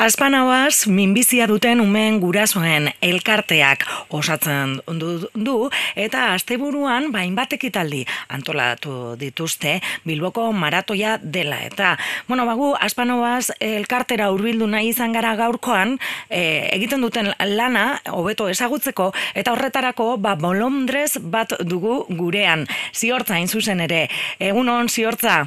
Azpanauaz, 0.00 0.86
minbizia 0.88 1.44
duten 1.44 1.82
umeen 1.82 2.22
gurasoen 2.22 2.86
elkarteak 3.04 3.82
osatzen 4.16 4.78
du, 4.96 5.10
du 5.36 5.56
eta 5.92 6.22
asteburuan 6.38 7.10
bain 7.12 7.34
batekitaldi 7.36 8.06
antolatu 8.32 9.18
dituzte 9.20 9.74
Bilboko 10.08 10.46
maratoia 10.56 11.18
dela. 11.20 11.60
Eta, 11.68 11.92
bueno, 12.32 12.48
bagu, 12.48 12.70
Azpanauaz 12.80 13.52
elkartera 13.60 14.30
hurbildu 14.32 14.70
nahi 14.72 14.88
izan 14.94 15.12
gara 15.12 15.34
gaurkoan, 15.36 15.98
e, 16.30 16.40
egiten 16.72 17.04
duten 17.04 17.34
lana, 17.52 18.00
hobeto 18.08 18.48
ezagutzeko, 18.48 19.12
eta 19.36 19.52
horretarako, 19.52 20.14
ba, 20.16 20.32
bolondrez 20.32 21.18
bat 21.20 21.58
dugu 21.60 22.06
gurean. 22.08 22.64
Ziortza, 22.96 23.36
zuzen 23.52 23.84
ere. 23.84 24.06
Egunon, 24.40 24.88
ziortza? 24.88 25.42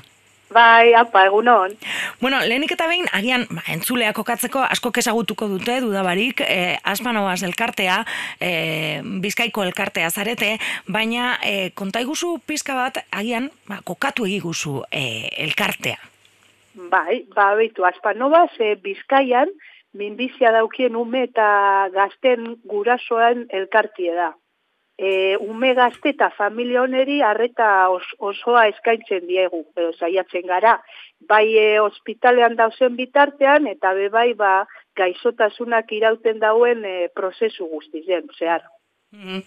Bai, 0.53 0.93
apa, 0.93 1.25
egun 1.25 1.47
hon. 1.49 1.73
Bueno, 2.21 2.39
lehenik 2.45 2.75
eta 2.75 2.85
behin, 2.89 3.07
agian, 3.15 3.47
ba, 3.49 3.63
entzuleak 3.73 4.19
okatzeko 4.21 4.61
asko 4.67 4.91
kezagutuko 4.93 5.47
dute, 5.49 5.79
dudabarik, 5.81 6.43
eh, 6.45 6.77
aspanoaz 6.83 7.41
elkartea, 7.47 8.03
eh, 8.39 9.01
bizkaiko 9.23 9.63
elkartea 9.63 10.11
zarete, 10.11 10.57
baina 10.87 11.37
eh, 11.41 11.71
konta 11.73 12.03
iguzu 12.05 12.37
pizka 12.45 12.75
bat, 12.77 13.01
agian, 13.11 13.49
ba, 13.69 13.79
kokatu 13.83 14.27
egiguzu 14.29 14.83
eh, 14.91 15.29
elkartea. 15.47 15.97
Bai, 16.93 17.23
ba, 17.33 17.53
behitu, 17.57 17.85
aspanoaz, 17.89 18.51
eh, 18.59 18.75
bizkaian, 18.83 19.49
minbizia 19.93 20.51
daukien 20.53 20.95
ume 20.95 21.25
eta 21.29 21.89
gazten 21.93 22.55
gurasoan 22.69 23.45
elkartie 23.53 24.13
da 24.13 24.33
e, 24.97 25.37
ume 25.37 25.73
gazte 25.73 26.13
eta 26.13 26.29
familia 26.37 26.83
honeri 26.83 27.21
arreta 27.21 27.89
osoa 28.19 28.67
eskaintzen 28.71 29.25
diegu, 29.27 29.63
edo 29.77 29.91
saiatzen 29.93 30.47
gara. 30.47 30.77
Bai 31.29 31.47
e, 31.57 31.79
ospitalean 31.81 32.55
dauzen 32.59 32.95
bitartean, 32.99 33.67
eta 33.67 33.93
be 33.97 34.09
bai 34.13 34.33
ba, 34.37 34.53
gaixotasunak 34.97 35.91
irauten 35.91 36.39
dauen 36.39 36.85
e, 36.85 37.09
prozesu 37.15 37.67
guztizen, 37.71 38.29
zehar. 38.37 38.65
Mm 39.13 39.43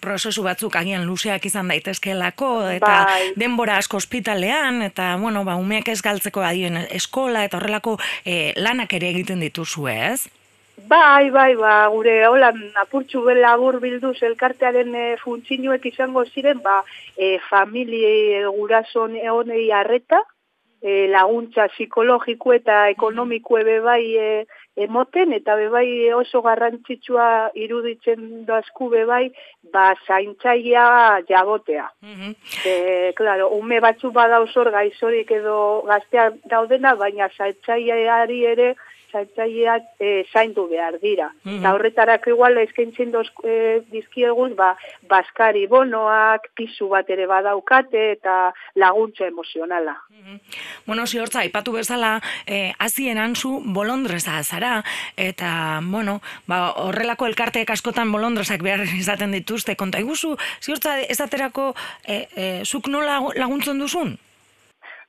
prozesu 0.00 0.40
batzuk 0.40 0.76
agian 0.80 1.02
luzeak 1.04 1.44
izan 1.44 1.68
daitezkeelako 1.68 2.48
eta 2.72 2.92
bai. 3.04 3.26
denbora 3.36 3.74
asko 3.76 3.98
ospitalean 4.00 4.80
eta 4.86 5.10
bueno, 5.20 5.42
ba, 5.44 5.58
umeak 5.60 5.90
ez 5.92 6.00
galtzeko 6.00 6.40
adien 6.40 6.78
eskola 6.88 7.44
eta 7.44 7.58
horrelako 7.58 7.98
e, 8.24 8.54
lanak 8.56 8.96
ere 8.96 9.10
egiten 9.12 9.44
dituzu 9.44 9.84
ez? 9.92 10.30
Bai, 10.76 11.30
bai, 11.30 11.54
ba, 11.54 11.88
gure 11.88 12.14
holan 12.26 12.58
apurtxu 12.82 13.22
labur 13.38 13.78
bilduz 13.80 14.16
elkartearen 14.22 14.94
e, 14.94 15.04
funtzinuek 15.22 15.86
izango 15.86 16.24
ziren, 16.24 16.60
ba, 16.62 16.82
e, 17.16 17.38
familie 17.48 18.42
gurason 18.56 19.14
honei 19.30 19.70
arreta, 19.72 20.20
e, 20.82 21.06
laguntza 21.08 21.68
psikologiko 21.72 22.52
eta 22.52 22.88
ekonomiko 22.90 23.58
ebe 23.58 23.78
bai 23.80 24.02
e, 24.18 24.44
emoten, 24.76 25.32
eta 25.32 25.54
bebai 25.56 26.10
oso 26.12 26.42
garrantzitsua 26.42 27.50
iruditzen 27.54 28.44
dazku 28.44 28.90
bebai, 28.90 29.28
ba, 29.72 29.92
zaintzaia 30.06 31.20
jagotea. 31.28 31.86
Mm 32.02 32.34
claro, 33.14 33.46
ume 33.54 33.78
batzu 33.80 34.10
badauzor 34.10 34.72
gaizorik 34.74 35.30
edo 35.30 35.84
gaztea 35.86 36.32
daudena, 36.50 36.96
baina 36.98 37.28
zaintzaiaari 37.38 38.40
ere, 38.50 38.74
zaintzaileak 39.14 39.86
e, 40.00 40.10
zaindu 40.32 40.66
behar 40.68 40.98
dira. 41.02 41.30
Mm 41.44 41.58
-hmm. 41.58 41.72
horretarak 41.72 42.26
igual 42.26 42.58
eskaintzen 42.58 43.12
doz 43.12 43.28
e, 43.44 43.80
dizkiegun, 43.92 44.56
ba, 44.56 44.74
baskari 45.08 45.66
bonoak, 45.66 46.50
pisu 46.54 46.88
bat 46.88 47.10
ere 47.10 47.26
badaukate 47.26 48.12
eta 48.12 48.52
laguntza 48.74 49.26
emozionala. 49.26 49.96
Mm 50.10 50.38
Bueno, 50.86 51.06
si 51.06 51.18
hortza, 51.18 51.44
ipatu 51.44 51.72
bezala, 51.72 52.20
e, 52.46 52.72
azien 52.78 53.18
antzu 53.18 53.62
bolondreza 53.64 54.36
azara, 54.36 54.84
eta, 55.16 55.80
bueno, 55.82 56.20
ba, 56.46 56.72
horrelako 56.76 57.26
elkarteek 57.26 57.70
askotan 57.70 58.12
bolondrezak 58.12 58.62
behar 58.62 58.84
izaten 59.02 59.32
dituzte, 59.32 59.76
konta 59.76 59.98
iguzu, 59.98 60.36
si 60.60 60.72
hortza, 60.72 61.00
ez 61.00 61.20
aterako, 61.20 61.74
e, 62.06 62.28
e, 62.36 62.44
zuk 62.64 62.88
nola 62.88 63.20
laguntzen 63.34 63.78
duzun? 63.78 64.18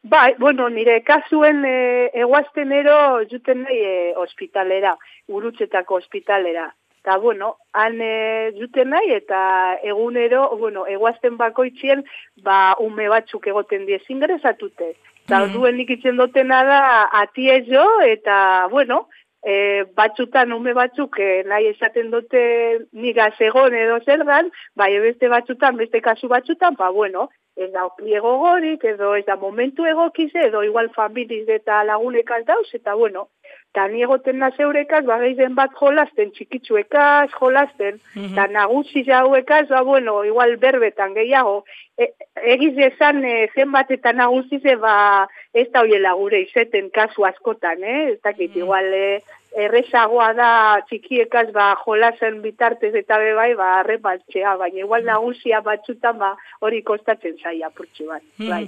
Bai, 0.08 0.36
bueno, 0.38 0.70
nire 0.70 1.00
kasuen 1.02 1.64
e, 1.66 2.12
eguaztenero 2.14 3.24
juten 3.26 3.64
nahi 3.64 3.78
e, 3.82 3.94
ospitalera, 4.22 4.92
urutzetako 5.34 5.98
ospitalera. 5.98 6.68
Eta, 7.02 7.18
bueno, 7.24 7.56
han 7.74 7.98
e, 8.02 8.52
juten 8.54 8.94
nahi 8.94 9.16
eta 9.16 9.40
egunero, 9.82 10.44
bueno, 10.62 10.86
eguazten 10.86 11.40
bakoitzien, 11.42 12.06
ba, 12.46 12.76
ume 12.86 13.10
batzuk 13.10 13.50
egoten 13.50 13.88
die 13.90 13.98
zingrezatute. 14.06 14.92
Eta, 15.26 15.40
mm. 15.40 15.56
duen 15.58 15.82
ikitzen 15.82 16.22
dutena 16.22 16.62
da, 16.70 16.82
atie 17.24 17.64
jo, 17.66 17.88
eta, 18.06 18.38
bueno, 18.70 19.08
e, 19.45 19.85
batzutan 19.95 20.51
ume 20.53 20.73
batzuk 20.73 21.19
e, 21.19 21.29
nahi 21.47 21.69
esaten 21.72 22.09
dute 22.11 22.44
niga 22.91 23.29
egon 23.47 23.78
edo 23.78 24.00
zergan, 24.06 24.50
bai 24.75 24.91
beste 25.00 25.29
batzutan, 25.29 25.78
beste 25.78 26.01
kasu 26.01 26.28
batzutan, 26.28 26.75
ba 26.79 26.89
bueno, 26.89 27.29
ez 27.56 27.72
da 27.72 27.88
pliego 27.97 28.38
gorik, 28.41 28.83
edo 28.83 29.13
ez 29.16 29.25
da 29.25 29.35
momentu 29.35 29.85
egokiz, 29.85 30.31
edo 30.47 30.63
igual 30.63 30.89
familiz 30.95 31.45
eta 31.47 31.83
lagunek 31.83 32.31
dauz, 32.47 32.67
eta 32.73 32.95
bueno, 32.95 33.29
eta 33.75 33.90
ni 33.91 34.06
egoten 34.06 34.38
naz 34.40 34.53
eurekaz, 34.63 35.03
ba, 35.03 35.18
bat 35.52 35.72
jolasten, 35.75 36.31
txikitzuekaz, 36.31 37.28
jolasten, 37.36 38.00
eta 38.00 38.22
mm 38.22 38.36
-hmm. 38.36 38.52
nagusi 38.52 39.03
jauekaz, 39.03 39.68
ba, 39.68 39.81
bueno, 39.84 40.24
igual 40.24 40.56
berbetan 40.58 41.13
gehiago, 41.13 41.66
e, 41.97 42.13
egiz 42.56 42.78
esan 42.78 43.25
e, 43.25 43.50
zenbat 43.53 43.91
eta 43.91 44.13
nagusi 44.13 44.59
ze, 44.63 44.75
ba, 44.75 45.28
ez 45.53 45.68
da 45.72 45.81
hoiela 45.81 46.13
gure 46.13 46.40
izeten 46.41 46.90
kasu 46.90 47.25
askotan, 47.25 47.84
eh? 47.84 48.12
ez 48.13 48.22
dakit, 48.24 48.50
mm 48.50 48.56
-hmm. 48.56 48.63
igual, 48.63 48.94
eh, 48.94 49.22
errezagoa 49.56 50.32
da 50.38 50.50
txikiekaz 50.90 51.48
ba 51.56 51.72
jolasen 51.84 52.42
bitartez 52.44 52.94
eta 53.02 53.20
be 53.22 53.34
bai 53.38 53.52
ba 53.56 53.72
arrepatzea 53.80 54.56
baina 54.62 54.84
igual 54.84 55.06
nagusia 55.08 55.62
batzutan 55.62 56.18
ba 56.20 56.36
hori 56.62 56.82
kostatzen 56.84 57.38
zaia 57.44 57.70
purtsu 57.70 58.10
bat 58.12 58.24
hmm. 58.38 58.50
bai. 58.50 58.66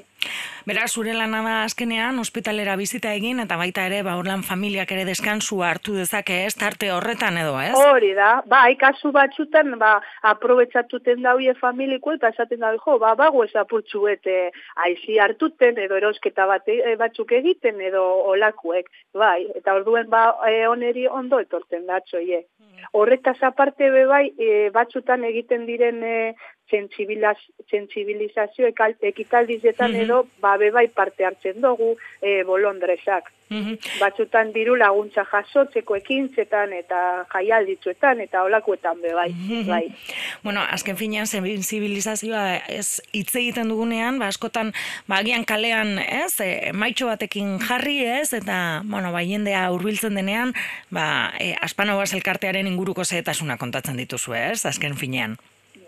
Bera, 0.68 0.84
zure 0.92 1.14
lana 1.16 1.40
da 1.46 1.52
azkenean, 1.64 2.18
ospitalera 2.20 2.74
bizita 2.76 3.14
egin, 3.16 3.40
eta 3.40 3.56
baita 3.56 3.86
ere, 3.88 4.02
ba, 4.04 4.18
orlan 4.20 4.42
familiak 4.44 4.90
ere 4.92 5.06
deskansu 5.08 5.62
hartu 5.64 5.94
dezake 5.96 6.42
ez, 6.44 6.56
tarte 6.60 6.90
horretan 6.92 7.38
edo, 7.40 7.54
ez? 7.64 7.72
Hori 7.78 8.10
da, 8.18 8.42
ba, 8.52 8.66
ikasu 8.74 9.14
batzutan, 9.16 9.78
ba, 9.80 9.94
aprobetsatuten 10.28 11.24
dauie 11.24 11.54
familiko, 11.62 12.18
eta 12.18 12.34
esaten 12.36 12.66
da, 12.66 12.74
jo, 12.84 12.98
ba, 13.00 13.14
bago 13.16 13.46
ez 13.46 13.54
apurtzu 13.56 14.04
bete, 14.10 14.36
aizi 14.84 15.16
hartuten, 15.24 15.80
edo 15.86 16.02
erosketa 16.02 16.50
bat, 16.52 16.68
e, 16.68 16.98
batzuk 17.00 17.32
egiten, 17.40 17.80
edo 17.88 18.04
olakuek, 18.34 18.92
bai, 19.16 19.46
eta 19.56 19.78
orduen, 19.80 20.10
ba, 20.12 20.26
e, 20.50 20.66
oneri 20.78 21.08
ondo 21.10 21.42
etorten 21.44 21.86
da, 21.90 22.00
txoie. 22.06 22.44
Mm. 22.62 22.88
Horretaz 22.98 23.38
aparte 23.50 23.92
be 23.94 24.06
bai, 24.10 24.26
e, 24.38 24.70
batzutan 24.76 25.26
egiten 25.28 25.66
diren 25.70 26.04
e, 26.04 26.18
sensibilizazio 26.70 28.68
ekitaldizetan 29.02 29.92
mm 29.92 29.98
edo 29.98 30.28
ba 30.42 30.58
bai 30.58 30.88
parte 30.88 31.26
hartzen 31.26 31.62
dugu 31.62 31.98
e, 32.22 32.44
bolondresak. 32.44 33.32
Mm 33.50 33.78
Batzutan 34.00 34.52
diru 34.54 34.76
laguntza 34.76 35.24
jasotzeko 35.26 35.96
ekintzetan 35.96 36.74
eta 36.74 37.26
jaialditzuetan 37.32 38.22
eta 38.22 38.44
olakuetan 38.44 39.02
be 39.02 39.14
bai. 39.14 39.32
bai. 39.68 39.86
Bueno, 40.44 40.62
azken 40.62 40.98
finean 40.98 41.28
sensibilizazioa 41.28 42.58
ez 42.68 43.02
hitz 43.14 43.36
egiten 43.36 43.70
dugunean, 43.70 44.20
ba 44.20 44.28
askotan 44.28 44.74
ba 45.08 45.24
kalean, 45.46 46.00
ez? 46.00 46.40
E, 46.42 46.72
maitxo 46.74 47.08
batekin 47.08 47.60
jarri, 47.60 48.04
ez? 48.06 48.34
Eta 48.34 48.82
bueno, 48.84 49.12
ba 49.12 49.24
jendea 49.24 49.72
hurbiltzen 49.72 50.16
denean, 50.16 50.54
ba 50.92 51.32
e, 51.40 51.56
Aspanobas 51.62 52.14
elkartearen 52.14 52.68
inguruko 52.68 53.04
zehetasuna 53.06 53.58
kontatzen 53.58 53.98
dituzu, 53.98 54.34
ez? 54.34 54.66
Azken 54.66 54.96
finean. 54.96 55.38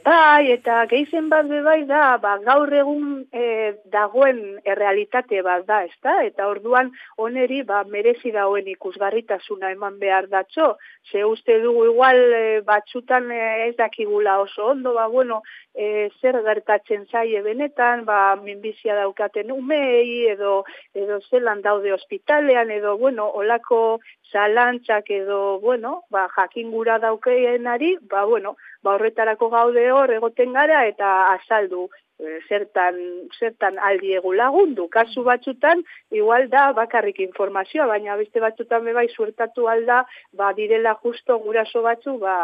Bai, 0.03 0.51
eta 0.53 0.85
geizen 0.87 1.27
bat 1.29 1.47
bai 1.65 1.83
da, 1.85 2.17
ba, 2.23 2.37
gaur 2.45 2.71
egun 2.73 3.25
e, 3.35 3.73
dagoen 3.91 4.39
errealitate 4.63 5.41
bat 5.43 5.65
da, 5.67 5.81
ezta? 5.83 6.13
Eta 6.23 6.47
orduan 6.47 6.91
oneri 7.17 7.61
ba, 7.67 7.83
merezi 7.83 8.31
dauen 8.31 8.67
ikusgarritasuna 8.71 9.71
eman 9.75 9.99
behar 9.99 10.29
datxo. 10.31 10.77
Ze 11.11 11.25
uste 11.25 11.59
dugu 11.61 11.85
igual 11.91 12.19
e, 12.33 12.61
batzutan 12.65 13.29
e, 13.31 13.41
ez 13.67 13.75
dakigula 13.75 14.39
oso 14.39 14.69
ondo, 14.71 14.93
ba, 14.93 15.07
bueno, 15.07 15.41
e, 15.75 16.09
zer 16.21 16.39
gertatzen 16.47 17.05
zaie 17.11 17.41
benetan, 17.41 18.05
ba, 18.05 18.35
minbizia 18.39 18.95
daukaten 18.95 19.51
umei, 19.51 20.29
edo, 20.31 20.63
edo 20.95 21.19
zelan 21.29 21.61
daude 21.61 21.93
ospitalean, 21.93 22.71
edo, 22.71 22.97
bueno, 22.97 23.27
olako 23.27 23.99
zalantzak 24.31 25.09
edo, 25.11 25.59
bueno, 25.59 26.03
ba, 26.09 26.27
jakingura 26.35 26.99
daukeenari, 26.99 27.97
ba, 28.01 28.23
bueno, 28.25 28.55
ba, 28.81 28.95
horretarako 28.95 29.49
gaude 29.49 29.88
hor 29.91 30.13
egoten 30.13 30.53
gara 30.53 30.85
eta 30.87 31.09
azaldu 31.33 31.87
e, 32.19 32.39
zertan, 32.47 32.97
zertan 33.39 33.79
aldiegu 33.89 34.33
lagundu. 34.33 34.87
Kasu 34.89 35.23
batzutan, 35.27 35.83
igual 36.11 36.49
da 36.49 36.71
bakarrik 36.77 37.21
informazioa, 37.25 37.87
baina 37.93 38.17
beste 38.21 38.43
batzutan 38.43 38.83
bebai 38.85 39.07
suertatu 39.15 39.67
alda, 39.67 40.03
ba, 40.33 40.51
direla 40.57 40.95
justo 41.03 41.39
guraso 41.45 41.85
batzu, 41.85 42.17
ba, 42.19 42.35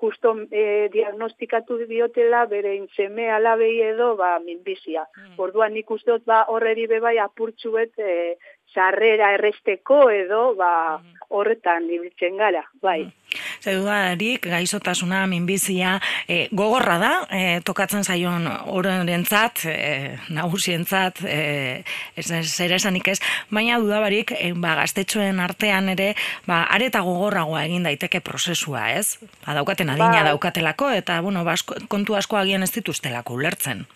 justo 0.00 0.36
e, 0.50 0.88
diagnostikatu 0.92 1.78
diotela 1.88 2.44
bere 2.46 2.74
intzeme 2.76 3.30
alabei 3.32 3.80
edo 3.80 4.14
ba, 4.16 4.38
minbizia. 4.44 5.06
Mm. 5.16 5.38
Orduan 5.40 5.72
nik 5.72 5.90
uste 5.90 6.18
ba, 6.26 6.44
horreri 6.52 6.86
bebai 6.86 7.16
apurtxuet 7.18 7.96
e, 7.98 8.36
sarrera 8.74 9.32
erresteko 9.38 10.10
edo 10.10 10.52
ba, 10.58 10.98
mm. 10.98 11.24
horretan 11.30 11.88
ibiltzen 11.88 12.36
gara, 12.36 12.64
bai. 12.82 13.00
Mm. 13.08 13.41
Zeudarik, 13.62 14.48
gaizotasuna, 14.50 15.26
minbizia, 15.30 16.00
e, 16.26 16.48
gogorra 16.50 16.96
da, 16.98 17.12
e, 17.30 17.60
tokatzen 17.62 18.02
zaion 18.02 18.48
horrentzat, 18.66 19.62
e, 19.70 20.18
nagusientzat, 20.34 21.22
e, 21.22 21.84
zer 22.18 22.74
esanik 22.74 23.12
ez, 23.14 23.20
baina 23.50 23.78
dudabarik, 23.78 24.34
e, 24.34 24.52
ba, 24.58 24.74
gaztetxoen 24.82 25.38
artean 25.40 25.92
ere, 25.94 26.12
ba, 26.46 26.64
areta 26.74 27.04
gogorragoa 27.06 27.62
egin 27.68 27.86
daiteke 27.86 28.20
prozesua, 28.20 28.88
ez? 28.98 29.18
Ba, 29.46 29.54
daukaten 29.54 29.94
adina 29.94 30.10
bai. 30.10 30.28
daukatelako, 30.32 30.90
eta, 30.98 31.20
bueno, 31.22 31.46
ba, 31.46 31.54
kontu 31.88 32.18
asko 32.18 32.42
agian 32.42 32.66
ez 32.66 32.72
dituztelako, 32.74 33.38
ulertzen. 33.38 33.86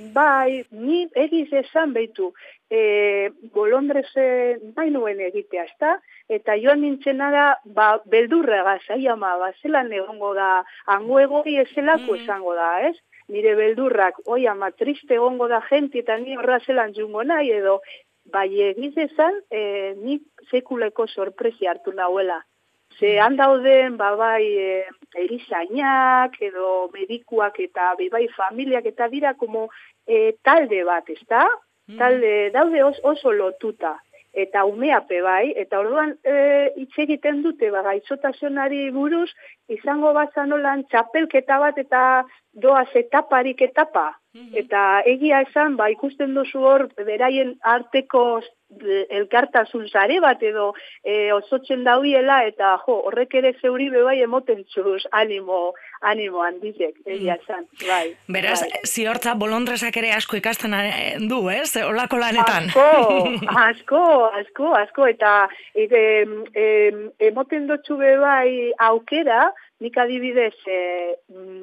Bai, 0.00 0.64
ni 0.70 1.02
egiz 1.18 1.50
esan 1.52 1.92
behitu, 1.92 2.30
e, 2.72 2.80
bolondreze 3.54 4.24
nahi 4.76 4.92
nuen 4.94 5.20
egitea, 5.26 5.64
ezta? 5.68 5.90
Eta 6.36 6.56
joan 6.62 6.80
nintzena 6.84 7.28
da, 7.34 7.44
ba, 7.76 7.88
beldurra 8.14 8.62
gazai 8.68 9.02
ama, 9.12 9.34
ba, 9.42 9.50
zelan 9.60 9.92
egongo 9.92 10.32
da, 10.38 10.50
hango 10.94 11.20
egoi 11.20 11.58
ezelako 11.64 12.14
mm. 12.14 12.22
esango 12.22 12.54
da, 12.56 12.70
ez? 12.88 12.94
Nire 13.30 13.54
beldurrak, 13.58 14.22
oi 14.26 14.46
ama, 14.50 14.70
triste 14.72 15.18
egongo 15.18 15.50
da 15.52 15.60
jenti 15.68 16.00
eta 16.00 16.16
ni 16.22 16.38
horra 16.38 16.60
zelan 16.64 16.94
jungo 16.96 17.26
nahi, 17.26 17.52
edo, 17.60 17.80
bai 18.32 18.48
egiz 18.70 18.94
esan, 19.04 19.36
e, 19.50 19.92
nik 20.00 20.48
sekuleko 20.50 21.06
sorpresi 21.10 21.68
hartu 21.68 21.92
nahuela. 21.92 22.40
Ze 23.00 23.14
mm. 23.16 23.22
handauden, 23.24 23.96
ba, 23.96 24.14
bai, 24.16 24.44
e, 24.44 24.84
erizainak, 25.24 26.36
edo 26.40 26.90
medikuak 26.92 27.58
eta 27.64 27.94
bai, 27.96 28.28
familiak 28.36 28.86
eta 28.86 29.08
dira, 29.08 29.34
como 29.34 29.68
e, 30.06 30.36
talde 30.44 30.84
bat, 30.84 31.08
ezta? 31.08 31.48
Mm. 31.90 31.98
talde 31.98 32.50
daude 32.54 32.82
oso 32.84 33.32
lotuta 33.32 33.96
eta 34.32 34.62
umeape 34.64 35.20
bai, 35.22 35.52
eta 35.58 35.80
orduan 35.80 36.12
e, 36.22 36.34
hitz 36.78 36.92
egiten 37.02 37.42
dute 37.42 37.70
ba, 37.74 37.82
gaitzotasunari 37.82 38.90
buruz, 38.94 39.28
izango 39.68 40.12
bat 40.14 40.34
zanolan 40.34 40.84
txapelketa 40.90 41.58
bat 41.58 41.78
eta 41.82 42.02
doaz 42.52 42.88
etaparik 42.94 43.62
etapa. 43.66 44.19
Mhm. 44.34 44.54
Eta 44.62 45.02
egia 45.10 45.40
esan, 45.42 45.76
ba, 45.76 45.88
ikusten 45.90 46.36
duzu 46.36 46.62
hor, 46.62 46.88
beraien 47.06 47.56
arteko 47.66 48.40
elkartasun 49.10 49.88
zare 49.90 50.20
bat 50.22 50.42
edo 50.46 50.68
e, 51.02 51.32
osotzen 51.34 51.82
dauiela 51.82 52.44
eta 52.46 52.76
jo, 52.84 52.94
horrek 53.08 53.34
ere 53.40 53.50
zeuri 53.60 53.88
bebai 53.90 54.20
emoten 54.22 54.62
txuz 54.70 55.02
animo, 55.10 55.72
animo 56.06 56.44
handizek, 56.44 56.94
egia 57.04 57.34
mm. 57.34 57.40
esan, 57.42 57.66
bai. 57.88 58.14
Beraz, 58.28 58.60
bai. 58.62 58.84
ziortza 58.86 59.34
bolondresak 59.34 59.96
ere 59.98 60.12
asko 60.14 60.38
ikasten 60.38 60.76
du, 61.26 61.40
ez? 61.50 61.74
Olako 61.82 62.22
lanetan. 62.22 62.70
Asko, 62.70 62.86
asko, 63.66 64.04
asko, 64.42 64.70
asko, 64.84 65.10
eta 65.10 65.34
e, 65.74 65.88
e, 66.54 66.68
emoten 67.32 67.66
dutxu 67.66 67.98
bebai 67.98 68.70
aukera, 68.78 69.50
nik 69.82 69.98
adibidez, 69.98 70.54
e, 70.70 70.80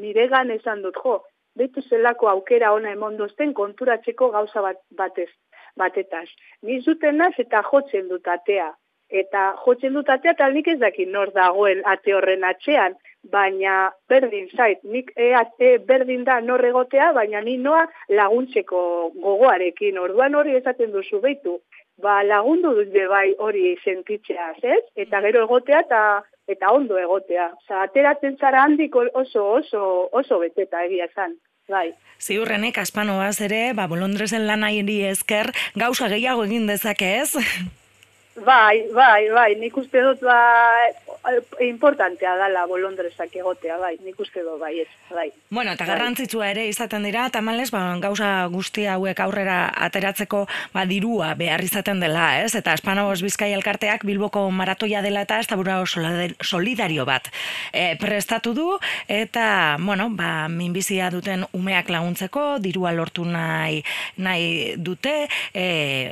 nire 0.04 0.28
gan 0.28 0.52
esan 0.52 0.84
dut, 0.84 1.00
jo, 1.06 1.22
betu 1.58 1.82
zelako 1.90 2.30
aukera 2.30 2.72
ona 2.74 2.94
emondozten 2.96 3.54
konturatzeko 3.54 4.32
gauza 4.36 4.62
bat, 4.62 4.82
batez 4.92 5.30
batetaz. 5.78 6.28
Ni 6.62 6.82
zuten 6.82 7.18
naz 7.22 7.34
eta 7.38 7.64
jotzen 7.72 8.08
dut 8.12 8.28
atea. 8.28 8.72
Eta 9.22 9.44
jotzen 9.64 9.94
dut 9.96 10.10
atea 10.10 10.34
eta 10.36 10.50
nik 10.52 10.68
ez 10.68 10.80
dakit 10.80 11.10
nor 11.14 11.32
dagoen 11.36 11.84
ate 11.86 12.16
horren 12.16 12.44
atzean, 12.44 12.98
baina 13.32 13.76
berdin 14.10 14.50
zait, 14.56 14.84
nik 14.84 15.12
e, 15.16 15.30
e, 15.60 15.78
berdin 15.92 16.24
da 16.28 16.40
nor 16.42 16.64
egotea, 16.66 17.12
baina 17.16 17.42
ni 17.42 17.58
noa 17.58 17.86
laguntzeko 18.10 18.82
gogoarekin, 19.16 20.00
orduan 20.00 20.36
hori 20.36 20.56
esaten 20.60 20.92
duzu 20.92 21.22
behitu, 21.24 21.58
ba 22.04 22.22
lagundu 22.24 22.74
dut 22.80 22.96
bai 23.10 23.34
hori 23.40 23.76
sentitzea, 23.84 24.54
ez? 24.76 24.84
Eta 24.96 25.22
gero 25.26 25.44
egotea 25.48 25.84
eta 25.86 26.02
eta 26.48 26.72
ondo 26.72 26.98
egotea. 27.00 27.50
Osa, 27.62 27.82
ateratzen 27.84 28.38
zara 28.40 28.64
handik 28.64 28.96
oso, 28.96 29.44
oso, 29.60 29.82
oso 30.12 30.40
beteta 30.40 30.84
egia 30.86 31.08
zan. 31.16 31.36
Bai. 31.68 31.90
Ziurrenek, 32.24 32.78
aspanoaz 32.80 33.42
ere, 33.44 33.74
ba, 33.76 33.90
bolondrezen 33.92 34.46
lan 34.48 34.64
esker, 34.64 35.52
gauza 35.76 36.08
gehiago 36.08 36.46
egin 36.48 36.68
dezake 36.70 37.10
ez? 37.20 37.36
Bai, 38.46 38.88
bai, 38.96 39.28
bai, 39.34 39.50
nik 39.60 39.76
uste 39.76 40.02
dut 40.02 40.22
ba, 40.24 40.38
importantea 41.62 42.36
dala 42.40 42.66
bolondrezak 42.68 43.36
egotea, 43.36 43.78
bai, 43.82 43.96
nik 44.04 44.20
uste 44.20 44.44
dut, 44.46 44.60
bai, 44.62 44.74
ez, 44.82 44.88
bai. 45.12 45.28
Bueno, 45.50 45.74
eta 45.74 45.86
bai. 45.86 45.94
garrantzitsua 45.94 46.50
ere 46.54 46.68
izaten 46.70 47.04
dira, 47.04 47.28
tamales, 47.34 47.70
ba, 47.74 47.82
gauza 48.04 48.30
guzti 48.54 48.86
hauek 48.88 49.20
aurrera 49.24 49.58
ateratzeko 49.88 50.46
ba, 50.74 50.86
dirua 50.90 51.34
behar 51.40 51.64
izaten 51.64 52.00
dela, 52.04 52.30
ez? 52.44 52.54
Eta 52.56 52.76
Espanoz 52.78 53.20
Bizkai 53.26 53.52
elkarteak 53.56 54.06
Bilboko 54.08 54.46
maratoia 54.52 55.02
dela 55.06 55.26
eta 55.26 55.40
ez 55.42 55.48
tabura 55.50 55.80
solidario 55.86 57.06
bat 57.06 57.30
e, 57.74 57.96
prestatu 58.00 58.54
du, 58.56 58.68
eta, 59.08 59.78
bueno, 59.80 60.10
ba, 60.16 60.48
minbizia 60.52 61.12
duten 61.14 61.46
umeak 61.58 61.92
laguntzeko, 61.92 62.58
dirua 62.64 62.94
lortu 62.96 63.26
nahi, 63.28 63.84
nahi 64.24 64.76
dute, 64.78 65.16
e, 65.54 65.68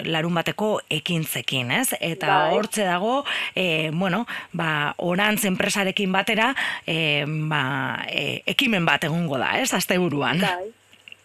larun 0.05 0.35
bateko 0.35 0.79
ekintzekin, 0.89 1.71
ez? 1.71 1.87
eta 1.99 2.27
bai. 2.27 2.53
hortze 2.55 2.85
dago, 2.87 3.23
e, 3.55 3.91
bueno, 3.93 4.25
ba, 4.53 4.93
orantz 5.11 5.43
enpresarekin 5.45 6.11
batera, 6.11 6.53
e, 6.85 7.25
ba, 7.49 7.61
e, 8.09 8.41
ekimen 8.55 8.85
bat 8.85 9.05
egongo 9.07 9.39
da, 9.41 9.55
ez, 9.61 9.71
azte 9.73 9.99
buruan. 10.01 10.41
Bai. 10.41 10.73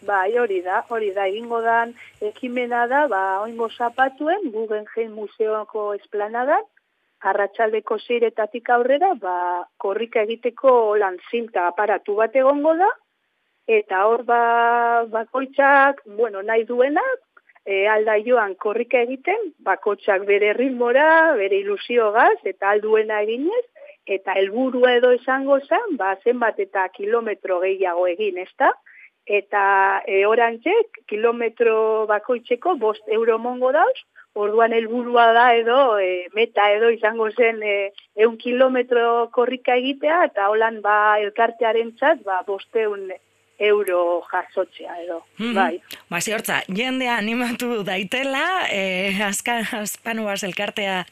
Bai, 0.00 0.32
hori 0.40 0.62
da, 0.64 0.80
hori 0.88 1.10
da, 1.12 1.26
egingo 1.28 1.60
dan 1.60 1.92
ekimena 2.24 2.86
da, 2.88 3.04
ba, 3.08 3.22
oingo 3.44 3.68
zapatuen, 3.68 4.48
Guggenheim 4.54 5.12
Museoko 5.12 5.90
esplanadan, 5.98 6.64
arratsaldeko 7.20 7.98
zeiretatik 8.00 8.70
aurrera, 8.72 9.12
ba, 9.20 9.36
korrika 9.76 10.24
egiteko 10.24 10.96
lan 11.02 11.18
zinta 11.30 11.66
aparatu 11.68 12.16
bat 12.22 12.36
egongo 12.42 12.72
da, 12.80 12.88
eta 13.68 14.06
hor 14.08 14.24
ba, 14.24 14.40
bakoitzak, 15.12 16.00
bueno, 16.16 16.40
nahi 16.42 16.64
duenak, 16.64 17.20
e, 17.66 17.86
alda 17.88 18.16
joan 18.24 18.54
korrika 18.56 19.04
egiten, 19.04 19.50
bakotxak 19.66 20.24
bere 20.28 20.54
ritmora, 20.56 21.34
bere 21.36 21.60
ilusiogaz, 21.60 22.38
eta 22.44 22.72
alduena 22.72 23.20
eginez, 23.26 23.66
eta 24.06 24.34
helburu 24.38 24.86
edo 24.88 25.10
esango 25.16 25.58
zen, 25.60 25.96
ba, 25.96 26.14
zenbat 26.24 26.58
eta 26.58 26.88
kilometro 26.94 27.60
gehiago 27.60 28.06
egin, 28.06 28.38
ezta? 28.38 28.72
Eta 29.26 29.62
e, 30.08 30.24
orantxek, 30.26 31.04
kilometro 31.06 32.06
bakoitzeko, 32.10 32.74
bost 32.80 33.02
euro 33.08 33.38
mongo 33.38 33.70
dauz, 33.72 33.98
orduan 34.34 34.72
helburua 34.72 35.26
da 35.36 35.46
edo, 35.54 35.98
e, 35.98 36.26
meta 36.34 36.70
edo 36.72 36.90
izango 36.90 37.30
zen, 37.30 37.62
e, 37.62 37.92
eun 38.16 38.36
kilometro 38.38 39.28
korrika 39.34 39.76
egitea, 39.76 40.24
eta 40.30 40.48
holan 40.50 40.80
ba, 40.82 41.18
elkartearen 41.22 41.92
txat, 41.98 42.24
ba, 42.24 42.40
boste 42.46 42.86
euro 43.60 44.22
jasotzea 44.30 44.96
edo, 45.04 45.24
mm 45.38 45.50
-hmm. 45.50 45.54
bai. 45.54 45.82
Ba, 46.08 46.20
ziortza, 46.20 46.62
jendea 46.76 47.16
animatu 47.16 47.84
daitela, 47.84 48.66
eh, 48.70 49.20
azka, 49.22 49.58
azpanu 49.72 50.28
elkartea 50.30 51.06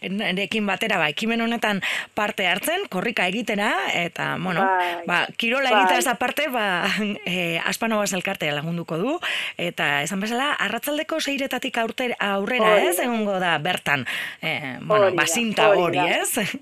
erekin 0.00 0.66
batera, 0.66 0.98
ba, 0.98 1.08
ekimen 1.08 1.40
honetan 1.40 1.80
parte 2.14 2.46
hartzen, 2.46 2.88
korrika 2.90 3.26
egitera, 3.28 3.72
eta, 3.94 4.36
bueno, 4.40 4.60
bai. 4.60 5.06
ba, 5.06 5.26
kirola 5.36 5.70
bai. 5.70 5.78
egitea 5.78 5.98
eza 5.98 6.14
parte, 6.14 6.48
ba, 6.48 6.86
eh, 7.24 7.60
azpanu 7.64 8.02
elkartea 8.02 8.52
lagunduko 8.52 8.98
du, 8.98 9.20
eta, 9.56 10.02
esan 10.02 10.20
bezala, 10.20 10.52
arratzaldeko 10.54 11.20
seiretatik 11.20 11.78
aurrera, 11.78 12.82
ez, 12.82 12.98
egongo 12.98 13.38
da, 13.38 13.58
bertan, 13.58 14.06
eh, 14.42 14.78
bueno, 14.80 15.14
basinta 15.14 15.70
hori, 15.70 15.98
ez? 15.98 16.58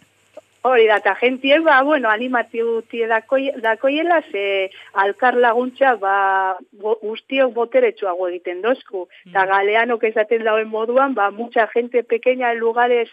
Hori 0.63 0.85
da, 0.87 0.99
eta 1.01 1.15
jentien, 1.17 1.63
ba, 1.65 1.79
bueno, 1.83 2.11
animatu 2.13 2.83
tie 2.91 3.07
dakoiela, 3.09 4.19
ze 4.31 4.71
alkar 4.93 5.39
laguntza, 5.41 5.95
ba, 5.97 6.59
guztiok 7.01 7.55
boteretsuago 7.57 8.29
egiten 8.29 8.61
dozku. 8.61 9.07
Eta 9.25 9.47
mm. 9.47 9.49
galeanok 9.55 10.05
esaten 10.11 10.45
dauen 10.45 10.69
moduan, 10.69 11.15
ba, 11.17 11.31
mucha 11.31 11.67
gente 11.69 12.05
pequeña 12.05 12.53
en 12.53 12.59
lugares 12.59 13.09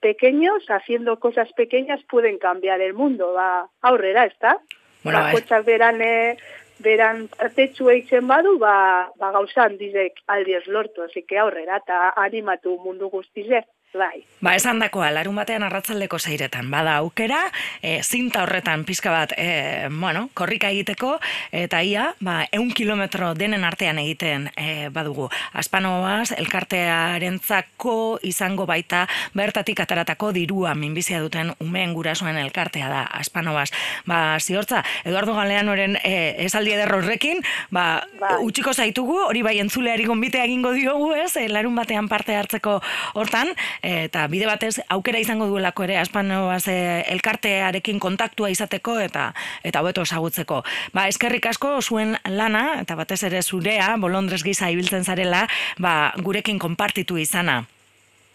pequeños, 0.00 0.64
haciendo 0.68 1.18
cosas 1.18 1.50
pequeñas, 1.54 2.02
pueden 2.04 2.38
cambiar 2.38 2.82
el 2.82 2.92
mundo, 2.92 3.32
ba, 3.32 3.68
aurrera, 3.80 4.26
ez 4.26 4.36
da? 4.38 4.58
Bueno, 5.02 5.20
ba, 5.20 5.32
kotxak 5.32 5.64
beran, 5.64 6.02
e, 6.04 6.36
beran 6.84 7.28
artetxu 7.40 7.88
eitzen 7.92 8.28
badu, 8.28 8.58
ba, 8.60 9.08
ba 9.16 9.32
gauzan 9.32 9.76
dizek 9.80 10.20
aldiez 10.26 10.66
lortu, 10.66 11.00
así 11.02 11.22
que 11.22 11.38
aurrera, 11.38 11.80
eta 11.80 12.12
animatu 12.28 12.76
mundu 12.84 13.08
guztizek. 13.08 13.64
Bai. 13.92 14.22
Ba, 14.40 14.54
esan 14.54 14.78
dakoa, 14.78 15.08
larun 15.10 15.34
batean 15.34 15.64
arratzaldeko 15.66 16.16
zeiretan, 16.22 16.68
bada 16.70 16.94
aukera, 17.02 17.40
e, 17.82 17.98
zinta 18.06 18.44
horretan 18.44 18.84
pizka 18.86 19.10
bat, 19.10 19.32
e, 19.36 19.88
bueno, 19.90 20.28
korrika 20.32 20.70
egiteko, 20.70 21.16
eta 21.50 21.80
ia, 21.82 22.04
ba, 22.22 22.44
eun 22.54 22.70
kilometro 22.70 23.32
denen 23.34 23.66
artean 23.66 23.98
egiten 23.98 24.46
e, 24.54 24.88
badugu. 24.94 25.26
Aspanoaz, 25.52 26.30
elkartearentzako 26.38 28.20
izango 28.22 28.64
baita, 28.70 29.02
bertatik 29.34 29.82
ataratako 29.82 30.30
dirua 30.38 30.76
minbizia 30.78 31.18
duten 31.20 31.50
umeen 31.58 31.92
gurasoen 31.92 32.38
elkartea 32.38 32.88
da, 32.88 33.02
Aspanoaz. 33.18 33.68
Ba, 34.06 34.38
ziortza, 34.38 34.84
Eduardo 35.04 35.34
Galeanoren 35.34 35.98
e, 36.04 36.14
esaldi 36.46 36.76
ederro 36.78 37.02
horrekin, 37.02 37.42
ba, 37.74 38.06
Bai. 38.22 38.38
utxiko 38.46 38.72
zaitugu, 38.72 39.18
hori 39.26 39.42
bai 39.42 39.58
entzuleari 39.58 40.06
gonbitea 40.06 40.46
egingo 40.46 40.72
diogu 40.78 41.12
ez, 41.18 41.34
larun 41.50 41.74
batean 41.74 42.08
parte 42.08 42.38
hartzeko 42.38 42.78
hortan, 43.18 43.50
eta 43.82 44.26
bide 44.28 44.46
batez 44.46 44.80
aukera 44.88 45.20
izango 45.22 45.46
duelako 45.50 45.84
ere 45.86 45.98
aspanoaz 46.00 46.66
e, 46.68 46.78
elkartearekin 47.14 48.00
kontaktua 48.00 48.50
izateko 48.50 48.98
eta 49.00 49.30
eta 49.64 49.82
hobeto 49.82 50.02
ezagutzeko. 50.06 50.62
Ba, 50.92 51.08
eskerrik 51.08 51.46
asko 51.52 51.76
zuen 51.80 52.16
lana 52.28 52.80
eta 52.80 52.96
batez 52.98 53.22
ere 53.28 53.42
zurea 53.42 53.96
bolondres 54.00 54.42
gisa 54.44 54.70
ibiltzen 54.70 55.04
zarela, 55.04 55.46
ba, 55.78 56.12
gurekin 56.18 56.58
konpartitu 56.58 57.18
izana. 57.18 57.64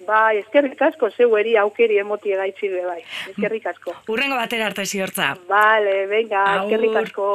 Bai, 0.06 0.38
eskerrik 0.38 0.82
asko, 0.86 1.10
zeueri 1.10 1.56
aukeri 1.58 1.98
emoti 1.98 2.34
egaitzi 2.36 2.70
be 2.70 2.84
bai. 2.86 3.00
Eskerrik 3.32 3.66
asko. 3.72 3.96
Urrengo 4.12 4.38
batera 4.38 4.68
arte 4.70 4.86
ziortza. 4.86 5.32
Vale, 5.50 5.96
venga, 6.12 6.44
eskerrik 6.62 7.00
asko, 7.02 7.28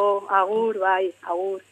agur, 0.42 0.78
bai, 0.78 1.10
agur. 1.26 1.64